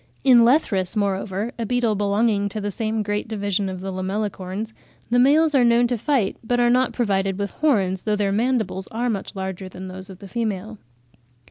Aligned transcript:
In 0.23 0.39
Lethrus, 0.39 0.95
moreover, 0.95 1.51
a 1.59 1.65
beetle 1.67 1.93
belonging 1.93 2.49
to 2.49 2.59
the 2.59 2.71
same 2.71 3.03
great 3.03 3.27
division 3.27 3.69
of 3.69 3.81
the 3.81 3.91
Lamellicorns, 3.93 4.73
the 5.11 5.19
males 5.19 5.53
are 5.53 5.63
known 5.63 5.85
to 5.85 5.95
fight, 5.95 6.37
but 6.43 6.59
are 6.59 6.71
not 6.71 6.91
provided 6.91 7.37
with 7.37 7.51
horns, 7.51 8.01
though 8.01 8.15
their 8.15 8.31
mandibles 8.31 8.87
are 8.87 9.11
much 9.11 9.35
larger 9.35 9.69
than 9.69 9.89
those 9.89 10.09
of 10.09 10.17
the 10.17 10.27
female. 10.27 10.79